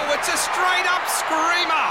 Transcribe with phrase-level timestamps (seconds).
[0.00, 1.88] Oh, it's a straight up screamer!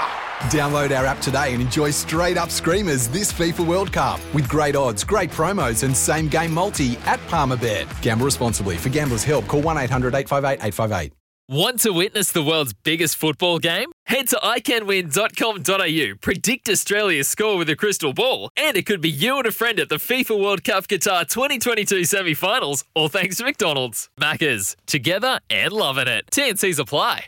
[0.48, 4.74] Download our app today and enjoy straight up screamers this FIFA World Cup with great
[4.74, 7.86] odds, great promos, and same game multi at Palmerbet.
[8.00, 8.76] Gamble responsibly.
[8.76, 11.12] For gamblers' help, call 1 800 858 858.
[11.50, 13.90] Want to witness the world's biggest football game?
[14.06, 19.36] Head to iCanWin.com.au, predict Australia's score with a crystal ball, and it could be you
[19.36, 23.44] and a friend at the FIFA World Cup Qatar 2022 semi finals, all thanks to
[23.44, 24.08] McDonald's.
[24.18, 26.24] Maccas, together and loving it.
[26.30, 27.26] TNC's apply.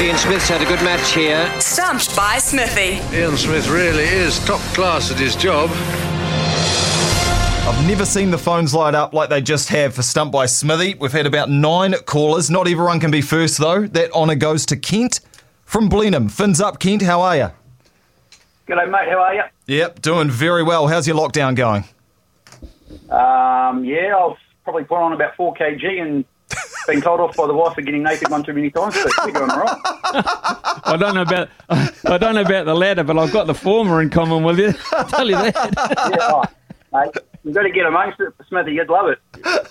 [0.00, 1.48] Ian Smith's had a good match here.
[1.60, 3.00] Stumped by Smithy.
[3.16, 5.70] Ian Smith really is top class at his job.
[7.66, 10.94] I've never seen the phones light up like they just have for Stump by Smithy.
[10.94, 12.50] We've had about nine callers.
[12.50, 13.86] Not everyone can be first, though.
[13.86, 15.20] That honour goes to Kent
[15.64, 16.28] from Blenheim.
[16.28, 17.02] Fins up, Kent.
[17.02, 17.50] How are you?
[18.66, 19.08] G'day, mate.
[19.08, 19.42] How are you?
[19.68, 20.88] Yep, doing very well.
[20.88, 21.84] How's your lockdown going?
[23.10, 26.24] Um, yeah, I've probably put on about 4 kg and
[26.86, 28.94] been told off by the wife for getting naked one too many times.
[28.94, 29.80] So we're going right.
[30.84, 31.48] I don't know about
[32.06, 34.74] I don't know about the latter, but I've got the former in common with you.
[34.92, 35.54] I'll tell you that.
[35.54, 36.44] Yeah, oh,
[36.92, 38.72] mate, you've got to get amongst it, Smithy.
[38.72, 39.63] You'd love it.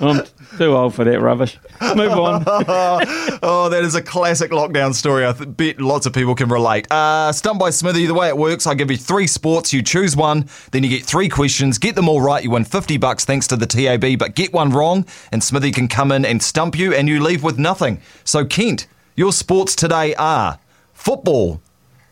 [0.00, 0.24] I'm
[0.56, 1.58] too old for that rubbish.
[1.80, 2.44] Move on.
[3.42, 5.26] oh, that is a classic lockdown story.
[5.26, 6.90] I th- bet lots of people can relate.
[6.90, 10.16] Uh, Stump by Smithy, the way it works, I give you three sports, you choose
[10.16, 11.78] one, then you get three questions.
[11.78, 14.70] Get them all right, you win 50 bucks thanks to the TAB, but get one
[14.70, 18.00] wrong, and Smithy can come in and stump you, and you leave with nothing.
[18.24, 20.58] So, Kent, your sports today are
[20.94, 21.60] football,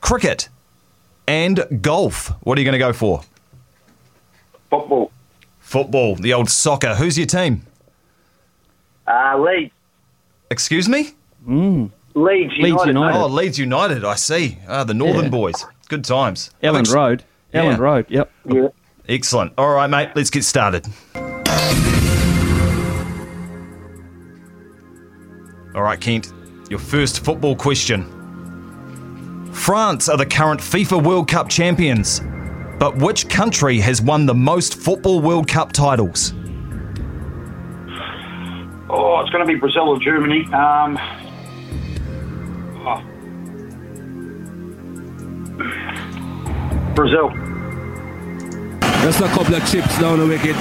[0.01, 0.49] cricket,
[1.27, 2.33] and golf.
[2.43, 3.23] What are you going to go for?
[4.71, 5.11] Football.
[5.61, 6.95] Football, the old soccer.
[6.95, 7.63] Who's your team?
[9.09, 9.73] Uh, Leeds.
[10.51, 11.11] Excuse me?
[11.49, 11.91] Mm.
[12.15, 12.97] Leeds United.
[12.97, 14.59] Oh, Leeds United, I see.
[14.69, 15.31] Ah, the Northern Yeah.
[15.31, 15.65] boys.
[15.89, 16.51] Good times.
[16.63, 16.93] Elland Thanks.
[16.93, 17.25] Road.
[17.55, 17.83] Elland Yeah.
[17.83, 18.07] Road.
[18.09, 18.31] Yep.
[18.51, 18.69] Yeah.
[19.09, 19.53] Excellent.
[19.57, 20.87] All right, mate, let's get started.
[25.75, 26.33] All right, Kent,
[26.71, 28.05] your first football question.
[29.53, 32.21] France are the current FIFA World Cup champions,
[32.79, 36.33] but which country has won the most Football World Cup titles?
[38.91, 40.47] Oh, it's going to be Brazil or Germany.
[40.53, 40.99] Um,
[42.87, 43.03] oh.
[46.95, 47.31] Brazil.
[49.03, 50.57] Just a couple of chips down the wicket,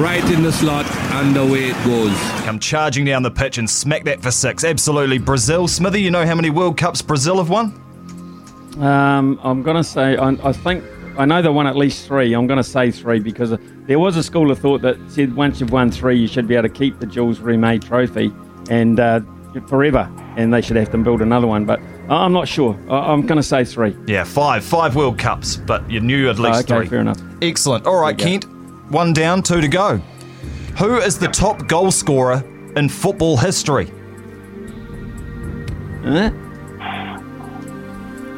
[0.00, 2.16] right in the slot, and away it goes.
[2.44, 4.64] Come charging down the pitch and smack that for six.
[4.64, 5.18] Absolutely.
[5.18, 5.68] Brazil.
[5.68, 7.74] Smithy, you know how many World Cups Brazil have won?
[8.78, 10.82] Um, I'm going to say, I, I think,
[11.18, 12.32] I know they won at least three.
[12.34, 13.52] I'm going to say three because
[13.86, 16.54] there was a school of thought that said once you've won three, you should be
[16.54, 18.32] able to keep the Jules Rimet trophy
[18.70, 19.20] and uh,
[19.66, 21.64] forever, and they should have to build another one.
[21.64, 22.78] But I- I'm not sure.
[22.88, 23.96] I- I'm going to say three.
[24.06, 24.64] Yeah, five.
[24.64, 26.88] Five World Cups, but you knew at least Oh, okay, three.
[26.88, 27.20] fair enough.
[27.42, 27.86] Excellent.
[27.86, 28.90] All right, There you Kent.
[28.92, 30.00] One down, two to go.
[30.78, 32.42] Who is the top goal scorer
[32.76, 33.90] in football history?
[36.04, 36.30] Huh?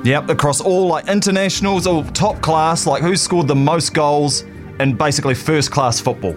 [0.05, 4.43] Yep, across all like internationals or top class, like who scored the most goals
[4.81, 6.35] in basically first class football?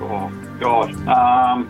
[0.00, 0.94] Oh, God.
[1.08, 1.66] Um,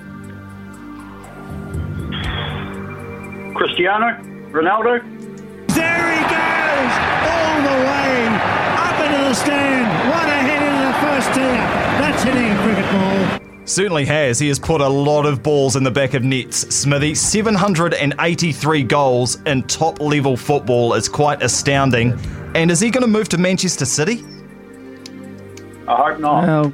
[3.56, 5.00] Cristiano Ronaldo.
[5.68, 6.92] There he goes,
[7.24, 8.28] all the way
[8.76, 9.86] up into the stand.
[10.10, 11.56] One ahead into the first tier.
[12.00, 13.45] That's hitting a cricket ball.
[13.66, 14.38] Certainly has.
[14.38, 16.58] He has put a lot of balls in the back of nets.
[16.74, 22.18] Smithy, 783 goals in top level football is quite astounding.
[22.54, 24.24] And is he going to move to Manchester City?
[25.88, 26.46] I hope not.
[26.46, 26.72] Well,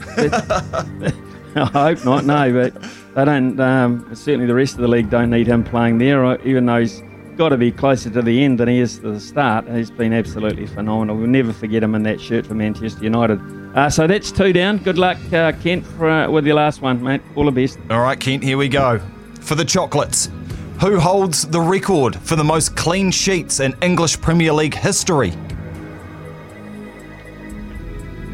[1.57, 1.65] I
[1.95, 2.25] hope not.
[2.25, 2.83] No, but
[3.15, 3.59] they don't.
[3.59, 6.25] Um, certainly, the rest of the league don't need him playing there.
[6.25, 7.03] uh, Even though he's
[7.37, 9.69] got to be closer to the end than he is to the start.
[9.69, 11.17] He's been absolutely phenomenal.
[11.17, 13.41] We'll never forget him in that shirt for Manchester United.
[13.75, 14.79] Uh, so that's two down.
[14.79, 17.23] Good luck, uh, Kent, for, uh, with your last one, mate.
[17.35, 17.79] All the best.
[17.91, 19.01] All right, Kent, here we go.
[19.41, 20.31] For the chocolates.
[20.81, 25.33] Who holds the record for the most clean sheets in English Premier League history?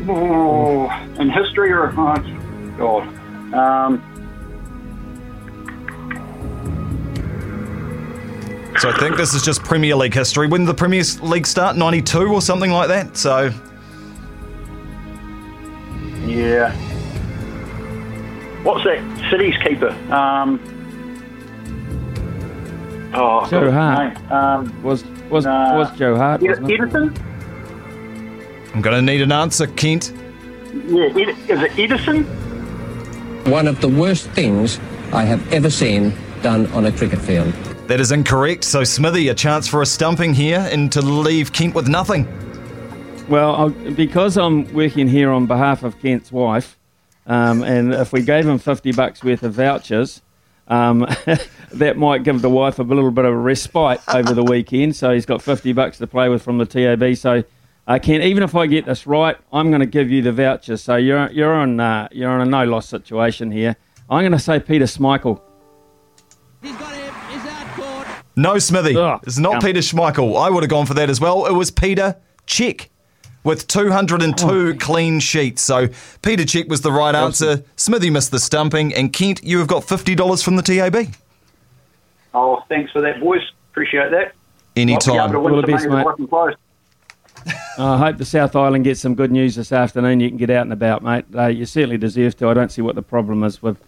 [0.09, 3.55] Oh, in history or oh, God.
[3.55, 4.18] Um,
[8.81, 10.47] So I think this is just Premier League history.
[10.47, 11.77] When did the Premier League start?
[11.77, 13.17] 92 or something like that?
[13.17, 13.51] So
[16.27, 16.73] yeah.
[18.63, 19.03] What's that?
[19.31, 19.91] City's keeper.
[20.13, 20.61] Um,
[23.15, 24.15] Oh, Joe Hart.
[24.21, 24.33] name.
[24.33, 25.79] Um, Was was Nah.
[25.79, 26.43] was Joe Hart?
[26.43, 27.15] Ed- Edison?
[28.75, 30.13] I'm going to need an answer, Kent.
[30.87, 32.25] Yeah, Ed- is it Edison?
[33.51, 34.79] One of the worst things
[35.13, 37.53] I have ever seen done on a cricket field.
[37.89, 38.65] That is incorrect.
[38.65, 42.29] So, Smithy, a chance for a stumping here and to leave Kent with nothing.
[43.31, 46.79] Well, I'll, because I'm working here on behalf of Kent's wife,
[47.27, 50.21] um, and if we gave him 50 bucks worth of vouchers,
[50.67, 51.01] um,
[51.73, 54.95] that might give the wife a little bit of a respite over the weekend.
[54.95, 57.17] So he's got 50 bucks to play with from the TAB.
[57.17, 57.43] So,
[57.87, 60.83] uh, Kent, even if I get this right, I'm going to give you the vouchers.
[60.83, 63.77] So you're you're on uh, you're on a no loss situation here.
[64.11, 65.41] I'm going to say Peter Schmeichel.
[68.39, 68.97] No, Smithy.
[68.97, 69.21] Ugh.
[69.25, 69.59] It's not Yeah.
[69.59, 70.41] Peter Schmeichel.
[70.41, 71.45] I would have gone for that as well.
[71.47, 72.15] It was Peter
[72.47, 72.87] Cech
[73.43, 75.61] with 202 clean sheets.
[75.63, 75.89] So
[76.23, 77.65] Peter Cech was the right answer.
[77.75, 78.95] Smithy missed the stumping.
[78.95, 81.09] And Kent, you have got $50 from the TAB.
[82.33, 83.41] Oh, thanks for that, boys.
[83.73, 84.35] Appreciate that.
[84.77, 85.17] Anytime.
[85.17, 85.97] Might be able to win All the best, mate.
[85.97, 86.55] with Western Close.
[87.79, 90.21] I hope the South Island gets some good news this afternoon.
[90.21, 91.25] You can get out and about, mate.
[91.35, 92.49] Uh, you certainly deserve to.
[92.49, 93.79] I don't see what the problem is with,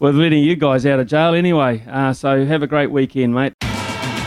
[0.00, 1.84] with letting you guys out of jail anyway.
[1.88, 3.52] Uh, so have a great weekend, mate.